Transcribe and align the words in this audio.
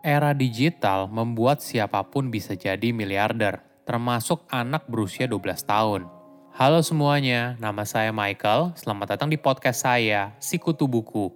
Era 0.00 0.32
digital 0.32 1.12
membuat 1.12 1.60
siapa 1.60 2.00
pun 2.08 2.32
bisa 2.32 2.56
jadi 2.56 2.88
miliarder, 2.88 3.60
termasuk 3.84 4.48
anak 4.48 4.88
berusia 4.88 5.28
12 5.28 5.60
tahun. 5.68 6.08
Halo 6.56 6.80
semuanya, 6.80 7.60
nama 7.60 7.84
saya 7.84 8.08
Michael. 8.08 8.72
Selamat 8.80 9.12
datang 9.12 9.28
di 9.28 9.36
podcast 9.36 9.84
saya, 9.84 10.32
Sikutu 10.40 10.88
Buku. 10.88 11.28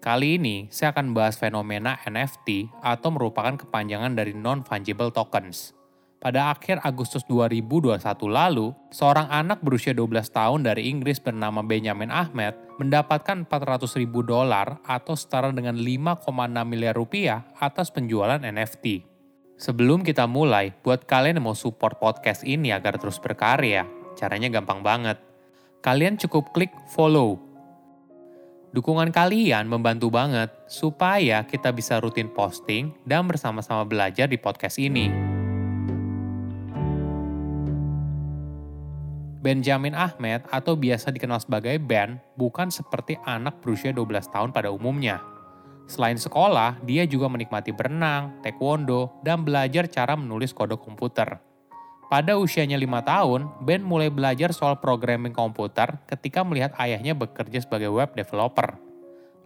Kali 0.00 0.40
ini 0.40 0.72
saya 0.72 0.96
akan 0.96 1.12
bahas 1.12 1.36
fenomena 1.36 2.00
NFT 2.08 2.72
atau 2.80 3.12
merupakan 3.12 3.60
kepanjangan 3.60 4.16
dari 4.16 4.32
non-fungible 4.32 5.12
tokens. 5.12 5.76
Pada 6.20 6.52
akhir 6.52 6.84
Agustus 6.84 7.24
2021 7.24 7.96
lalu, 8.28 8.76
seorang 8.92 9.24
anak 9.32 9.64
berusia 9.64 9.96
12 9.96 10.28
tahun 10.28 10.60
dari 10.68 10.92
Inggris 10.92 11.16
bernama 11.16 11.64
Benjamin 11.64 12.12
Ahmed 12.12 12.60
mendapatkan 12.76 13.48
400 13.48 13.88
ribu 13.96 14.20
dolar 14.20 14.84
atau 14.84 15.16
setara 15.16 15.48
dengan 15.48 15.80
5,6 15.80 16.28
miliar 16.68 16.92
rupiah 16.92 17.48
atas 17.56 17.88
penjualan 17.88 18.36
NFT. 18.36 19.08
Sebelum 19.56 20.04
kita 20.04 20.28
mulai, 20.28 20.76
buat 20.84 21.08
kalian 21.08 21.40
yang 21.40 21.48
mau 21.48 21.56
support 21.56 21.96
podcast 21.96 22.44
ini 22.44 22.68
agar 22.68 23.00
terus 23.00 23.16
berkarya, 23.16 23.88
caranya 24.12 24.52
gampang 24.52 24.84
banget. 24.84 25.16
Kalian 25.80 26.20
cukup 26.20 26.52
klik 26.52 26.72
follow. 26.92 27.40
Dukungan 28.76 29.08
kalian 29.08 29.64
membantu 29.64 30.12
banget 30.12 30.52
supaya 30.68 31.48
kita 31.48 31.72
bisa 31.72 31.96
rutin 31.96 32.28
posting 32.28 32.92
dan 33.08 33.24
bersama-sama 33.24 33.88
belajar 33.88 34.28
di 34.28 34.36
podcast 34.36 34.76
ini. 34.76 35.29
Benjamin 39.40 39.96
Ahmed 39.96 40.44
atau 40.52 40.76
biasa 40.76 41.08
dikenal 41.08 41.40
sebagai 41.40 41.80
Ben 41.80 42.20
bukan 42.36 42.68
seperti 42.68 43.16
anak 43.24 43.64
berusia 43.64 43.88
12 43.88 44.28
tahun 44.28 44.52
pada 44.52 44.68
umumnya. 44.68 45.24
Selain 45.88 46.20
sekolah, 46.20 46.76
dia 46.84 47.08
juga 47.08 47.26
menikmati 47.32 47.72
berenang, 47.72 48.36
taekwondo, 48.44 49.10
dan 49.24 49.40
belajar 49.40 49.88
cara 49.88 50.12
menulis 50.12 50.52
kode 50.52 50.76
komputer. 50.76 51.40
Pada 52.12 52.36
usianya 52.36 52.76
lima 52.76 53.00
tahun, 53.00 53.48
Ben 53.64 53.80
mulai 53.80 54.12
belajar 54.12 54.52
soal 54.52 54.76
programming 54.76 55.32
komputer 55.32 55.98
ketika 56.04 56.44
melihat 56.44 56.76
ayahnya 56.76 57.16
bekerja 57.16 57.64
sebagai 57.64 57.88
web 57.88 58.12
developer. 58.12 58.76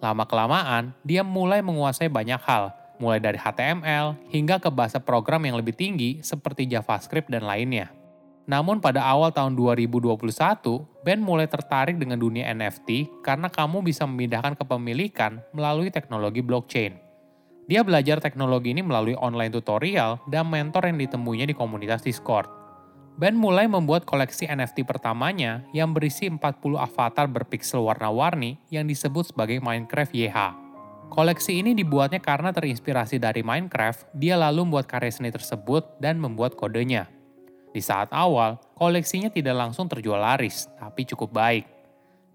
Lama-kelamaan, 0.03 0.91
dia 1.07 1.23
mulai 1.23 1.63
menguasai 1.63 2.11
banyak 2.11 2.43
hal, 2.43 2.75
mulai 2.99 3.23
dari 3.23 3.39
HTML 3.39 4.19
hingga 4.27 4.59
ke 4.59 4.69
bahasa 4.75 4.99
program 4.99 5.47
yang 5.47 5.55
lebih 5.55 5.73
tinggi 5.73 6.19
seperti 6.19 6.67
JavaScript 6.67 7.31
dan 7.31 7.47
lainnya. 7.47 8.04
Namun 8.45 8.77
pada 8.85 9.01
awal 9.01 9.33
tahun 9.33 9.57
2021, 9.57 10.21
Ben 11.01 11.21
mulai 11.21 11.49
tertarik 11.49 11.97
dengan 11.97 12.21
dunia 12.21 12.53
NFT 12.53 13.21
karena 13.25 13.49
kamu 13.49 13.81
bisa 13.81 14.05
memindahkan 14.05 14.57
kepemilikan 14.61 15.41
melalui 15.57 15.89
teknologi 15.89 16.45
blockchain. 16.45 17.01
Dia 17.65 17.81
belajar 17.81 18.21
teknologi 18.21 18.77
ini 18.77 18.85
melalui 18.85 19.17
online 19.17 19.49
tutorial 19.49 20.21
dan 20.29 20.53
mentor 20.53 20.85
yang 20.85 21.01
ditemuinya 21.01 21.49
di 21.49 21.57
komunitas 21.57 22.05
Discord. 22.05 22.45
Ben 23.17 23.33
mulai 23.33 23.65
membuat 23.65 24.05
koleksi 24.05 24.45
NFT 24.45 24.85
pertamanya 24.85 25.65
yang 25.73 25.97
berisi 25.97 26.29
40 26.29 26.41
avatar 26.77 27.25
berpixel 27.31 27.81
warna-warni 27.81 28.61
yang 28.69 28.85
disebut 28.85 29.33
sebagai 29.33 29.65
Minecraft 29.65 30.13
YH. 30.13 30.39
Koleksi 31.09 31.63
ini 31.63 31.73
dibuatnya 31.79 32.19
karena 32.19 32.51
terinspirasi 32.51 33.23
dari 33.23 33.41
Minecraft, 33.41 34.13
dia 34.13 34.35
lalu 34.35 34.67
membuat 34.67 34.91
karya 34.91 35.15
seni 35.15 35.31
tersebut 35.31 35.97
dan 36.03 36.19
membuat 36.19 36.59
kodenya. 36.59 37.07
Di 37.75 37.83
saat 37.83 38.15
awal, 38.15 38.63
koleksinya 38.79 39.35
tidak 39.35 39.59
langsung 39.59 39.91
terjual 39.91 40.23
laris, 40.23 40.71
tapi 40.79 41.03
cukup 41.11 41.35
baik. 41.35 41.67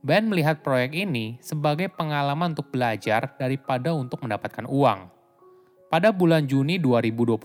Ben 0.03 0.27
melihat 0.27 0.59
proyek 0.59 0.91
ini 0.91 1.39
sebagai 1.39 1.87
pengalaman 1.87 2.51
untuk 2.51 2.67
belajar 2.75 3.39
daripada 3.39 3.95
untuk 3.95 4.19
mendapatkan 4.19 4.67
uang. 4.67 5.07
Pada 5.87 6.11
bulan 6.11 6.43
Juni 6.43 6.75
2021, 6.75 7.39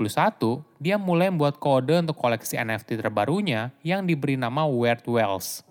dia 0.83 0.99
mulai 0.99 1.31
membuat 1.31 1.63
kode 1.63 1.95
untuk 2.03 2.19
koleksi 2.19 2.59
NFT 2.59 2.99
terbarunya 2.99 3.71
yang 3.87 4.03
diberi 4.05 4.35
nama 4.35 4.67
Weird 4.67 5.07
Wells. 5.07 5.63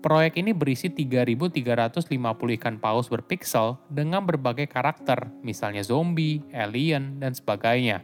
Proyek 0.00 0.40
ini 0.40 0.56
berisi 0.56 0.88
3.350 0.88 2.08
ikan 2.56 2.76
paus 2.80 3.08
berpixel 3.08 3.76
dengan 3.92 4.24
berbagai 4.24 4.64
karakter, 4.68 5.28
misalnya 5.44 5.84
zombie, 5.84 6.40
alien, 6.56 7.20
dan 7.20 7.36
sebagainya. 7.36 8.00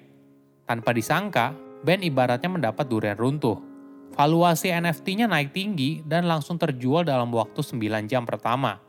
Tanpa 0.69 0.93
disangka, 0.93 1.57
Ben 1.85 2.01
ibaratnya 2.01 2.49
mendapat 2.49 2.89
durian 2.89 3.19
runtuh. 3.19 3.61
Valuasi 4.17 4.73
NFT-nya 4.73 5.29
naik 5.29 5.53
tinggi 5.53 6.01
dan 6.07 6.25
langsung 6.25 6.57
terjual 6.57 7.05
dalam 7.05 7.29
waktu 7.35 7.61
9 7.61 8.09
jam 8.09 8.25
pertama. 8.25 8.81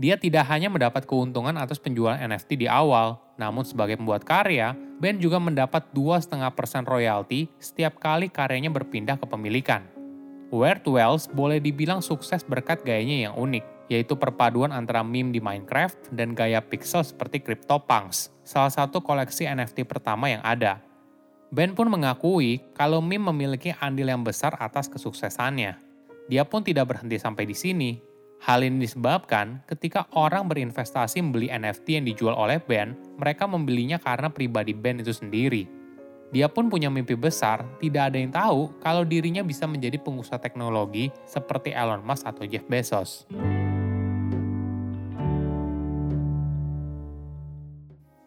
Dia 0.00 0.16
tidak 0.16 0.48
hanya 0.48 0.72
mendapat 0.72 1.04
keuntungan 1.04 1.52
atas 1.60 1.76
penjualan 1.76 2.16
NFT 2.16 2.64
di 2.64 2.68
awal, 2.70 3.20
namun 3.36 3.60
sebagai 3.68 4.00
pembuat 4.00 4.24
karya, 4.24 4.72
Ben 4.96 5.20
juga 5.20 5.36
mendapat 5.36 5.92
2,5% 5.92 6.88
royalti 6.88 7.52
setiap 7.60 8.00
kali 8.00 8.32
karyanya 8.32 8.72
berpindah 8.72 9.20
ke 9.20 9.26
pemilikan. 9.28 9.84
Weird 10.52 10.84
Wells 10.88 11.28
boleh 11.32 11.60
dibilang 11.60 12.00
sukses 12.00 12.44
berkat 12.44 12.84
gayanya 12.84 13.28
yang 13.28 13.34
unik, 13.36 13.64
yaitu 13.92 14.16
perpaduan 14.16 14.72
antara 14.72 15.04
meme 15.04 15.32
di 15.32 15.40
Minecraft 15.40 16.12
dan 16.12 16.32
gaya 16.32 16.60
pixel 16.64 17.04
seperti 17.04 17.40
CryptoPunks, 17.44 18.32
salah 18.44 18.72
satu 18.72 19.00
koleksi 19.04 19.48
NFT 19.48 19.84
pertama 19.84 20.28
yang 20.32 20.44
ada. 20.44 20.80
Ben 21.52 21.76
pun 21.76 21.92
mengakui 21.92 22.64
kalau 22.72 23.04
Mim 23.04 23.28
memiliki 23.28 23.76
andil 23.76 24.08
yang 24.08 24.24
besar 24.24 24.56
atas 24.56 24.88
kesuksesannya. 24.88 25.76
Dia 26.32 26.48
pun 26.48 26.64
tidak 26.64 26.88
berhenti 26.88 27.20
sampai 27.20 27.44
di 27.44 27.52
sini. 27.52 28.00
Hal 28.40 28.64
ini 28.64 28.88
disebabkan 28.88 29.60
ketika 29.68 30.08
orang 30.16 30.48
berinvestasi 30.48 31.20
membeli 31.20 31.52
NFT 31.52 32.00
yang 32.00 32.08
dijual 32.08 32.34
oleh 32.34 32.56
Ben, 32.56 32.96
mereka 33.20 33.44
membelinya 33.44 34.00
karena 34.00 34.32
pribadi 34.32 34.72
Ben 34.72 35.04
itu 35.04 35.12
sendiri. 35.12 35.68
Dia 36.32 36.48
pun 36.48 36.72
punya 36.72 36.88
mimpi 36.88 37.12
besar, 37.12 37.68
tidak 37.76 38.08
ada 38.08 38.16
yang 38.16 38.32
tahu 38.32 38.72
kalau 38.80 39.04
dirinya 39.04 39.44
bisa 39.44 39.68
menjadi 39.68 40.00
pengusaha 40.00 40.40
teknologi 40.40 41.12
seperti 41.28 41.76
Elon 41.76 42.00
Musk 42.00 42.24
atau 42.24 42.48
Jeff 42.48 42.64
Bezos. 42.64 43.28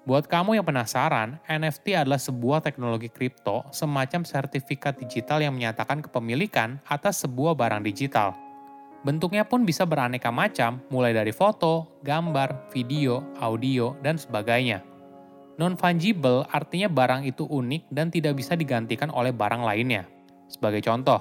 Buat 0.06 0.30
kamu 0.30 0.62
yang 0.62 0.66
penasaran, 0.70 1.42
NFT 1.50 1.98
adalah 1.98 2.22
sebuah 2.22 2.62
teknologi 2.62 3.10
kripto 3.10 3.66
semacam 3.74 4.22
sertifikat 4.22 5.02
digital 5.02 5.42
yang 5.42 5.58
menyatakan 5.58 6.06
kepemilikan 6.06 6.78
atas 6.86 7.26
sebuah 7.26 7.58
barang 7.58 7.82
digital. 7.82 8.38
Bentuknya 9.02 9.50
pun 9.50 9.66
bisa 9.66 9.82
beraneka 9.82 10.30
macam, 10.30 10.78
mulai 10.94 11.10
dari 11.10 11.34
foto, 11.34 11.98
gambar, 12.06 12.70
video, 12.70 13.26
audio, 13.42 13.98
dan 14.06 14.22
sebagainya. 14.22 14.86
Non-fungible 15.58 16.46
artinya 16.54 16.86
barang 16.86 17.26
itu 17.26 17.50
unik 17.50 17.90
dan 17.90 18.14
tidak 18.14 18.38
bisa 18.38 18.54
digantikan 18.54 19.10
oleh 19.10 19.34
barang 19.34 19.66
lainnya. 19.66 20.06
Sebagai 20.46 20.86
contoh, 20.86 21.18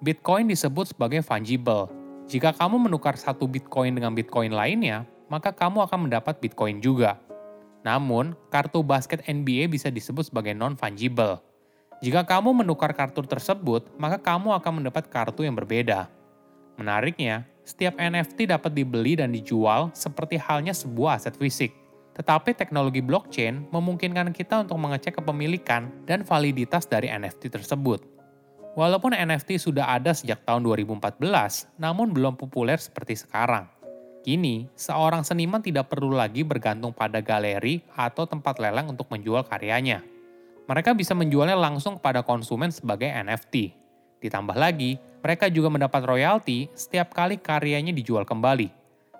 Bitcoin 0.00 0.48
disebut 0.48 0.96
sebagai 0.96 1.20
fungible. 1.20 1.92
Jika 2.32 2.56
kamu 2.56 2.88
menukar 2.88 3.20
satu 3.20 3.44
Bitcoin 3.44 3.92
dengan 3.92 4.16
Bitcoin 4.16 4.56
lainnya, 4.56 5.04
maka 5.28 5.52
kamu 5.52 5.84
akan 5.84 6.08
mendapat 6.08 6.40
Bitcoin 6.40 6.80
juga. 6.80 7.20
Namun, 7.82 8.38
kartu 8.50 8.82
basket 8.86 9.22
NBA 9.26 9.66
bisa 9.70 9.90
disebut 9.90 10.30
sebagai 10.30 10.54
non-fungible. 10.54 11.42
Jika 12.02 12.26
kamu 12.26 12.62
menukar 12.62 12.90
kartu 12.94 13.22
tersebut, 13.22 13.86
maka 13.94 14.18
kamu 14.18 14.58
akan 14.58 14.82
mendapat 14.82 15.06
kartu 15.06 15.46
yang 15.46 15.54
berbeda. 15.54 16.10
Menariknya, 16.74 17.46
setiap 17.62 17.94
NFT 17.94 18.50
dapat 18.50 18.74
dibeli 18.74 19.14
dan 19.14 19.30
dijual 19.30 19.94
seperti 19.94 20.34
halnya 20.34 20.74
sebuah 20.74 21.22
aset 21.22 21.38
fisik. 21.38 21.70
Tetapi 22.12 22.58
teknologi 22.58 22.98
blockchain 22.98 23.70
memungkinkan 23.70 24.34
kita 24.34 24.66
untuk 24.66 24.82
mengecek 24.82 25.22
kepemilikan 25.22 25.88
dan 26.04 26.26
validitas 26.26 26.84
dari 26.90 27.06
NFT 27.08 27.54
tersebut. 27.54 28.02
Walaupun 28.72 29.12
NFT 29.12 29.60
sudah 29.60 29.94
ada 29.94 30.16
sejak 30.16 30.48
tahun 30.48 30.64
2014, 30.64 31.20
namun 31.76 32.10
belum 32.10 32.40
populer 32.40 32.80
seperti 32.80 33.20
sekarang. 33.20 33.68
Kini, 34.22 34.70
seorang 34.78 35.26
seniman 35.26 35.58
tidak 35.58 35.90
perlu 35.90 36.14
lagi 36.14 36.46
bergantung 36.46 36.94
pada 36.94 37.18
galeri 37.18 37.82
atau 37.98 38.22
tempat 38.22 38.62
lelang 38.62 38.94
untuk 38.94 39.10
menjual 39.10 39.42
karyanya. 39.42 39.98
Mereka 40.70 40.94
bisa 40.94 41.10
menjualnya 41.10 41.58
langsung 41.58 41.98
kepada 41.98 42.22
konsumen 42.22 42.70
sebagai 42.70 43.10
NFT. 43.10 43.74
Ditambah 44.22 44.54
lagi, 44.54 45.02
mereka 45.18 45.50
juga 45.50 45.74
mendapat 45.74 46.06
royalti 46.06 46.70
setiap 46.70 47.10
kali 47.10 47.34
karyanya 47.42 47.90
dijual 47.90 48.22
kembali. 48.22 48.70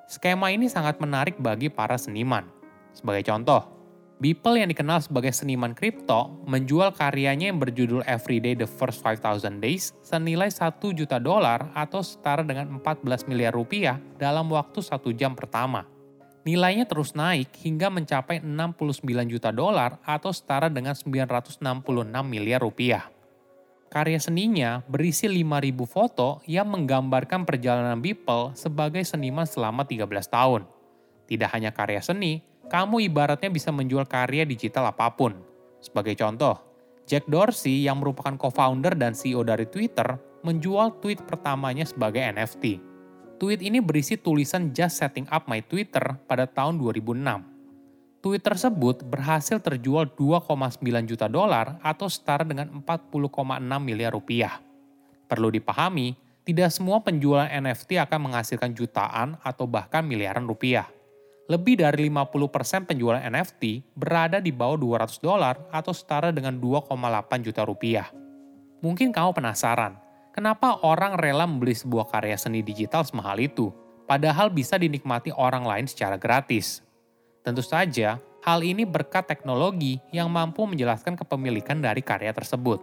Skema 0.06 0.54
ini 0.54 0.70
sangat 0.70 1.02
menarik 1.02 1.34
bagi 1.42 1.66
para 1.66 1.98
seniman. 1.98 2.46
Sebagai 2.94 3.26
contoh, 3.26 3.81
Beeple 4.20 4.60
yang 4.60 4.70
dikenal 4.70 5.00
sebagai 5.00 5.32
seniman 5.32 5.72
kripto 5.72 6.28
menjual 6.44 6.92
karyanya 6.92 7.48
yang 7.48 7.62
berjudul 7.62 8.04
Everyday 8.04 8.52
The 8.52 8.68
First 8.68 9.00
5000 9.00 9.62
Days 9.62 9.96
senilai 10.04 10.52
1 10.52 10.78
juta 10.92 11.16
dolar 11.16 11.72
atau 11.72 12.04
setara 12.04 12.44
dengan 12.44 12.80
14 12.82 13.30
miliar 13.30 13.56
rupiah 13.56 13.96
dalam 14.20 14.52
waktu 14.52 14.78
satu 14.84 15.10
jam 15.16 15.32
pertama. 15.32 15.88
Nilainya 16.42 16.90
terus 16.90 17.14
naik 17.14 17.54
hingga 17.62 17.86
mencapai 17.86 18.42
69 18.42 19.06
juta 19.30 19.54
dolar 19.54 20.02
atau 20.02 20.34
setara 20.34 20.66
dengan 20.66 20.98
966 20.98 21.62
miliar 22.26 22.58
rupiah. 22.58 23.06
Karya 23.92 24.18
seninya 24.18 24.80
berisi 24.88 25.28
5.000 25.28 25.84
foto 25.84 26.40
yang 26.48 26.66
menggambarkan 26.72 27.44
perjalanan 27.44 28.00
Beeple 28.00 28.56
sebagai 28.58 29.04
seniman 29.04 29.44
selama 29.44 29.84
13 29.84 30.08
tahun. 30.26 30.64
Tidak 31.28 31.48
hanya 31.52 31.70
karya 31.70 32.00
seni, 32.00 32.40
kamu 32.72 33.04
ibaratnya 33.04 33.52
bisa 33.52 33.68
menjual 33.68 34.08
karya 34.08 34.48
digital 34.48 34.88
apa 34.88 35.12
pun. 35.12 35.36
Sebagai 35.84 36.16
contoh, 36.16 36.56
Jack 37.04 37.28
Dorsey 37.28 37.84
yang 37.84 38.00
merupakan 38.00 38.32
co-founder 38.40 38.96
dan 38.96 39.12
CEO 39.12 39.44
dari 39.44 39.68
Twitter 39.68 40.16
menjual 40.40 40.96
tweet 41.04 41.20
pertamanya 41.28 41.84
sebagai 41.84 42.24
NFT. 42.24 42.80
Tweet 43.36 43.60
ini 43.60 43.84
berisi 43.84 44.16
tulisan 44.16 44.72
Just 44.72 45.04
Setting 45.04 45.28
Up 45.28 45.52
My 45.52 45.60
Twitter 45.60 46.16
pada 46.24 46.48
tahun 46.48 46.80
2006. 46.80 48.24
Tweet 48.24 48.40
tersebut 48.40 49.04
berhasil 49.04 49.60
terjual 49.60 50.08
2,9 50.08 50.80
juta 51.04 51.28
dolar 51.28 51.76
atau 51.84 52.08
setara 52.08 52.46
dengan 52.46 52.72
40,6 52.80 53.60
miliar 53.82 54.14
rupiah. 54.16 54.62
Perlu 55.28 55.52
dipahami, 55.52 56.16
tidak 56.46 56.72
semua 56.72 57.04
penjualan 57.04 57.50
NFT 57.50 58.00
akan 58.00 58.30
menghasilkan 58.30 58.72
jutaan 58.72 59.36
atau 59.42 59.66
bahkan 59.66 60.06
miliaran 60.06 60.46
rupiah 60.46 60.86
lebih 61.52 61.84
dari 61.84 62.08
50% 62.08 62.88
penjualan 62.88 63.20
NFT 63.20 63.92
berada 63.92 64.40
di 64.40 64.48
bawah 64.48 64.80
200 64.80 65.20
dolar 65.20 65.60
atau 65.68 65.92
setara 65.92 66.32
dengan 66.32 66.56
2,8 66.56 67.44
juta 67.44 67.68
rupiah. 67.68 68.08
Mungkin 68.80 69.12
kamu 69.12 69.36
penasaran, 69.36 70.00
kenapa 70.32 70.80
orang 70.80 71.20
rela 71.20 71.44
membeli 71.44 71.76
sebuah 71.76 72.08
karya 72.08 72.40
seni 72.40 72.64
digital 72.64 73.04
semahal 73.04 73.36
itu, 73.36 73.68
padahal 74.08 74.48
bisa 74.48 74.80
dinikmati 74.80 75.28
orang 75.36 75.68
lain 75.68 75.84
secara 75.84 76.16
gratis? 76.16 76.80
Tentu 77.44 77.60
saja, 77.60 78.16
hal 78.42 78.64
ini 78.64 78.88
berkat 78.88 79.28
teknologi 79.28 80.00
yang 80.08 80.32
mampu 80.32 80.64
menjelaskan 80.64 81.20
kepemilikan 81.20 81.78
dari 81.84 82.00
karya 82.00 82.32
tersebut. 82.32 82.80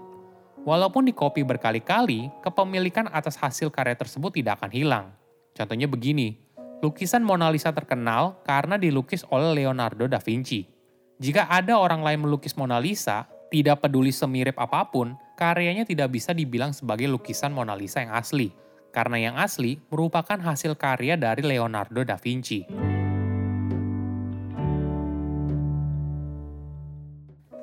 Walaupun 0.64 1.10
dikopi 1.10 1.42
berkali-kali, 1.42 2.30
kepemilikan 2.46 3.10
atas 3.10 3.40
hasil 3.40 3.74
karya 3.74 3.98
tersebut 3.98 4.30
tidak 4.36 4.62
akan 4.62 4.72
hilang. 4.72 5.06
Contohnya 5.56 5.88
begini, 5.88 6.40
Lukisan 6.80 7.28
Mona 7.28 7.52
Lisa 7.52 7.76
terkenal 7.76 8.40
karena 8.48 8.80
dilukis 8.80 9.28
oleh 9.28 9.52
Leonardo 9.52 10.08
da 10.08 10.16
Vinci. 10.16 10.64
Jika 11.20 11.52
ada 11.52 11.76
orang 11.76 12.00
lain 12.00 12.24
melukis 12.24 12.56
Mona 12.56 12.80
Lisa, 12.80 13.28
tidak 13.52 13.84
peduli 13.84 14.16
semirip 14.16 14.56
apa 14.56 14.88
pun, 14.88 15.12
karyanya 15.36 15.84
tidak 15.84 16.16
bisa 16.16 16.32
dibilang 16.32 16.72
sebagai 16.72 17.12
lukisan 17.12 17.52
Mona 17.52 17.76
Lisa 17.76 18.00
yang 18.00 18.16
asli, 18.16 18.56
karena 18.96 19.20
yang 19.20 19.36
asli 19.36 19.76
merupakan 19.92 20.40
hasil 20.40 20.80
karya 20.80 21.20
dari 21.20 21.44
Leonardo 21.44 22.00
da 22.08 22.16
Vinci. 22.16 22.64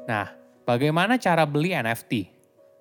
Nah, 0.04 0.28
bagaimana 0.69 1.16
cara 1.16 1.48
beli 1.48 1.72
NFT? 1.72 2.28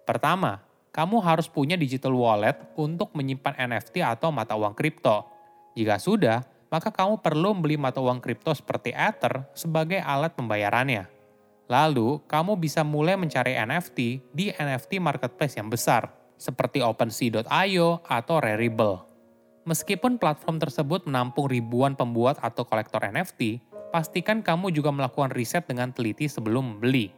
Pertama, 0.03 0.59
kamu 0.91 1.23
harus 1.23 1.47
punya 1.47 1.79
digital 1.79 2.11
wallet 2.11 2.59
untuk 2.75 3.15
menyimpan 3.15 3.55
NFT 3.71 4.03
atau 4.03 4.35
mata 4.35 4.59
uang 4.59 4.75
kripto. 4.75 5.34
Jika 5.75 6.00
sudah, 6.00 6.48
maka 6.72 6.89
kamu 6.89 7.19
perlu 7.19 7.51
membeli 7.51 7.75
mata 7.75 8.00
uang 8.00 8.24
kripto 8.24 8.56
seperti 8.56 8.95
Ether 8.95 9.44
sebagai 9.51 10.00
alat 10.00 10.33
pembayarannya. 10.33 11.07
Lalu, 11.68 12.22
kamu 12.30 12.56
bisa 12.62 12.86
mulai 12.86 13.18
mencari 13.18 13.57
NFT 13.57 14.00
di 14.31 14.54
NFT 14.56 15.01
marketplace 15.01 15.57
yang 15.57 15.68
besar, 15.68 16.13
seperti 16.38 16.80
OpenSea.io 16.80 18.06
atau 18.06 18.36
Rarible. 18.38 19.01
Meskipun 19.66 20.22
platform 20.22 20.62
tersebut 20.62 21.10
menampung 21.10 21.50
ribuan 21.50 21.98
pembuat 21.98 22.38
atau 22.38 22.69
kolektor 22.69 23.01
NFT, 23.01 23.57
pastikan 23.89 24.45
kamu 24.45 24.69
juga 24.69 24.94
melakukan 24.94 25.33
riset 25.33 25.66
dengan 25.66 25.89
teliti 25.89 26.30
sebelum 26.30 26.77
membeli. 26.77 27.10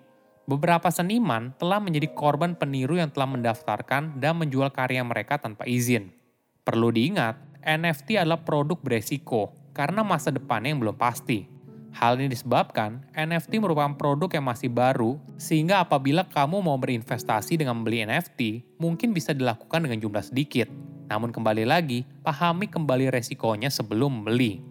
Beberapa 0.48 0.88
seniman 0.88 1.52
telah 1.60 1.84
menjadi 1.84 2.08
korban 2.16 2.56
peniru 2.56 2.96
yang 2.96 3.12
telah 3.12 3.28
mendaftarkan 3.28 4.16
dan 4.16 4.40
menjual 4.40 4.72
karya 4.72 5.04
mereka 5.04 5.36
tanpa 5.36 5.68
izin. 5.68 6.16
Perlu 6.64 6.88
diingat, 6.96 7.47
NFT 7.68 8.16
adalah 8.16 8.48
produk 8.48 8.80
beresiko 8.80 9.52
karena 9.76 10.00
masa 10.00 10.32
depannya 10.32 10.72
yang 10.72 10.80
belum 10.80 10.96
pasti. 10.96 11.52
Hal 11.92 12.16
ini 12.16 12.32
disebabkan 12.32 13.04
NFT 13.12 13.60
merupakan 13.60 13.92
produk 13.92 14.32
yang 14.32 14.48
masih 14.48 14.72
baru, 14.72 15.20
sehingga 15.36 15.84
apabila 15.84 16.24
kamu 16.24 16.64
mau 16.64 16.80
berinvestasi 16.80 17.60
dengan 17.60 17.76
membeli 17.76 18.08
NFT, 18.08 18.64
mungkin 18.80 19.12
bisa 19.12 19.36
dilakukan 19.36 19.84
dengan 19.84 20.00
jumlah 20.00 20.24
sedikit. 20.24 20.72
Namun 21.12 21.36
kembali 21.36 21.68
lagi, 21.68 22.08
pahami 22.24 22.72
kembali 22.72 23.12
resikonya 23.12 23.68
sebelum 23.68 24.24
membeli. 24.24 24.64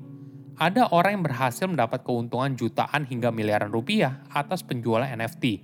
Ada 0.57 0.89
orang 0.89 1.21
yang 1.21 1.25
berhasil 1.29 1.69
mendapat 1.69 2.01
keuntungan 2.01 2.57
jutaan 2.57 3.05
hingga 3.05 3.29
miliaran 3.29 3.69
rupiah 3.69 4.25
atas 4.33 4.65
penjualan 4.65 5.05
NFT. 5.05 5.61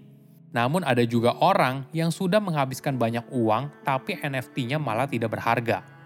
Namun 0.52 0.84
ada 0.84 1.00
juga 1.08 1.32
orang 1.40 1.88
yang 1.96 2.12
sudah 2.12 2.44
menghabiskan 2.44 3.00
banyak 3.00 3.24
uang 3.32 3.72
tapi 3.88 4.20
NFT-nya 4.20 4.76
malah 4.76 5.08
tidak 5.08 5.32
berharga. 5.32 6.01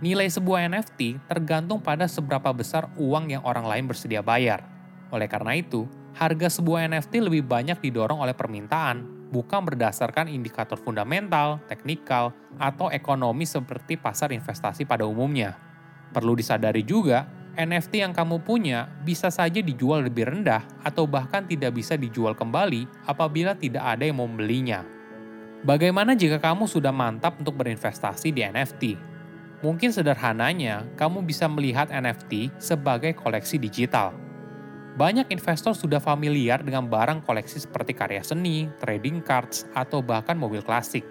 Nilai 0.00 0.32
sebuah 0.32 0.64
NFT 0.64 1.20
tergantung 1.28 1.84
pada 1.84 2.08
seberapa 2.08 2.48
besar 2.56 2.88
uang 2.96 3.36
yang 3.36 3.44
orang 3.44 3.68
lain 3.68 3.84
bersedia 3.84 4.24
bayar. 4.24 4.64
Oleh 5.12 5.28
karena 5.28 5.52
itu, 5.52 5.84
harga 6.16 6.48
sebuah 6.48 6.88
NFT 6.88 7.20
lebih 7.20 7.44
banyak 7.44 7.76
didorong 7.84 8.24
oleh 8.24 8.32
permintaan, 8.32 9.28
bukan 9.28 9.60
berdasarkan 9.60 10.32
indikator 10.32 10.80
fundamental, 10.80 11.60
teknikal, 11.68 12.32
atau 12.56 12.88
ekonomi 12.88 13.44
seperti 13.44 14.00
pasar 14.00 14.32
investasi 14.32 14.88
pada 14.88 15.04
umumnya. 15.04 15.60
Perlu 16.16 16.32
disadari 16.32 16.80
juga, 16.80 17.28
NFT 17.60 18.00
yang 18.00 18.16
kamu 18.16 18.40
punya 18.40 18.88
bisa 19.04 19.28
saja 19.28 19.60
dijual 19.60 20.08
lebih 20.08 20.32
rendah 20.32 20.64
atau 20.80 21.04
bahkan 21.04 21.44
tidak 21.44 21.76
bisa 21.76 22.00
dijual 22.00 22.32
kembali 22.32 23.04
apabila 23.04 23.52
tidak 23.52 23.84
ada 23.84 24.08
yang 24.08 24.16
membelinya. 24.16 24.80
Bagaimana 25.60 26.16
jika 26.16 26.40
kamu 26.40 26.64
sudah 26.64 26.88
mantap 26.88 27.36
untuk 27.36 27.60
berinvestasi 27.60 28.32
di 28.32 28.40
NFT? 28.40 29.09
Mungkin 29.60 29.92
sederhananya, 29.92 30.88
kamu 30.96 31.20
bisa 31.20 31.44
melihat 31.44 31.92
NFT 31.92 32.48
sebagai 32.56 33.12
koleksi 33.12 33.60
digital. 33.60 34.16
Banyak 34.96 35.28
investor 35.28 35.76
sudah 35.76 36.00
familiar 36.00 36.64
dengan 36.64 36.88
barang 36.88 37.20
koleksi 37.28 37.60
seperti 37.60 37.92
karya 37.92 38.24
seni, 38.24 38.72
trading 38.80 39.20
cards, 39.20 39.68
atau 39.76 40.00
bahkan 40.00 40.40
mobil 40.40 40.64
klasik. 40.64 41.04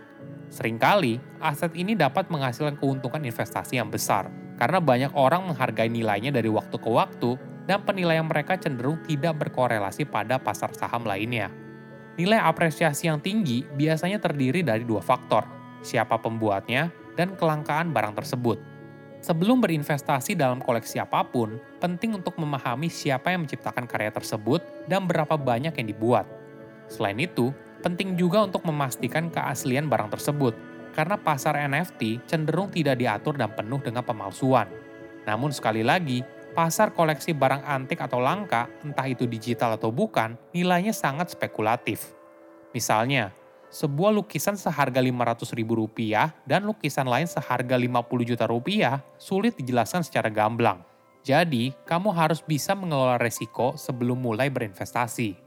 Seringkali, 0.50 1.22
aset 1.38 1.70
ini 1.77 1.94
dapat 1.94 2.34
menghasilkan 2.34 2.82
keuntungan 2.82 3.22
investasi 3.22 3.77
yang 3.77 3.94
besar, 3.94 4.34
karena 4.58 4.82
banyak 4.82 5.13
orang 5.13 5.46
menghargai 5.46 5.94
nilainya 5.94 6.34
dari 6.34 6.50
waktu 6.50 6.74
ke 6.82 6.89
waktu, 6.89 7.38
dan 7.70 7.86
penilaian 7.86 8.25
mereka 8.25 8.58
cenderung 8.58 8.98
tidak 9.06 9.38
berkorelasi 9.46 10.10
pada 10.10 10.41
pasar 10.41 10.74
saham 10.74 11.06
lainnya. 11.06 11.53
Nilai 12.18 12.41
apresiasi 12.41 13.06
yang 13.06 13.22
tinggi 13.22 13.62
biasanya 13.77 14.18
terdiri 14.18 14.65
dari 14.65 14.82
dua 14.82 15.06
faktor, 15.06 15.46
siapa 15.86 16.18
pembuatnya 16.18 16.99
dan 17.19 17.35
kelangkaan 17.35 17.91
barang 17.91 18.15
tersebut. 18.15 18.55
Sebelum 19.19 19.59
berinvestasi 19.59 20.39
dalam 20.39 20.63
koleksi 20.63 21.03
apa 21.03 21.27
pun, 21.27 21.59
penting 21.83 22.15
untuk 22.15 22.39
memahami 22.39 22.88
siapa 22.88 23.35
yang 23.35 23.43
menciptakan 23.43 23.83
karya 23.83 24.15
tersebut 24.15 24.63
dan 24.88 25.03
berapa 25.03 25.35
banyak 25.35 25.75
yang 25.75 25.88
dibuat. 25.91 26.23
Selain 26.88 27.19
itu, 27.19 27.51
penting 27.83 28.15
juga 28.15 28.47
untuk 28.47 28.63
memastikan 28.63 29.27
keaslian 29.27 29.91
barang 29.91 30.15
tersebut, 30.15 30.55
karena 30.95 31.19
pasar 31.19 31.59
NFT 31.59 32.23
cenderung 32.31 32.71
tidak 32.71 32.95
diatur 32.95 33.35
dan 33.35 33.51
penuh 33.51 33.83
dengan 33.83 34.07
pemalsuan. 34.07 34.71
Namun 35.27 35.51
sekali 35.51 35.83
lagi, 35.83 36.23
pasar 36.55 36.95
koleksi 36.95 37.35
barang 37.35 37.67
antik 37.67 37.99
atau 37.99 38.23
langka, 38.23 38.71
entah 38.88 39.05
itu 39.05 39.27
digital 39.27 39.75
atau 39.75 39.91
bukan, 39.91 40.39
nilainya 40.55 40.95
sangat 40.95 41.35
spekulatif. 41.35 42.15
Misalnya, 42.71 43.35
sebuah 43.69 44.09
lukisan 44.09 44.57
seharga 44.57 44.97
500 44.97 45.53
ribu 45.53 45.77
rupiah 45.77 46.33
dan 46.49 46.65
lukisan 46.65 47.05
lain 47.05 47.29
seharga 47.29 47.77
50 47.77 48.29
juta 48.29 48.45
rupiah 48.49 49.01
sulit 49.21 49.53
dijelaskan 49.57 50.01
secara 50.01 50.33
gamblang. 50.33 50.81
Jadi, 51.21 51.77
kamu 51.85 52.09
harus 52.09 52.41
bisa 52.41 52.73
mengelola 52.73 53.21
resiko 53.21 53.77
sebelum 53.77 54.17
mulai 54.17 54.49
berinvestasi. 54.49 55.38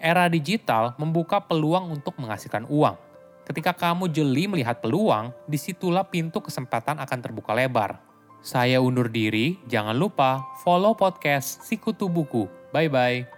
Era 0.00 0.30
digital 0.30 0.94
membuka 0.96 1.42
peluang 1.42 1.90
untuk 1.92 2.16
menghasilkan 2.16 2.64
uang. 2.70 2.96
Ketika 3.44 3.74
kamu 3.74 4.08
jeli 4.12 4.46
melihat 4.46 4.78
peluang, 4.78 5.34
di 5.48 5.58
situlah 5.58 6.06
pintu 6.06 6.38
kesempatan 6.40 7.00
akan 7.02 7.18
terbuka 7.18 7.52
lebar. 7.52 7.98
Saya 8.38 8.78
undur 8.78 9.10
diri, 9.10 9.58
jangan 9.66 9.98
lupa 9.98 10.46
follow 10.62 10.94
podcast 10.94 11.66
Sikutu 11.66 12.06
Buku. 12.06 12.46
Bye-bye. 12.70 13.37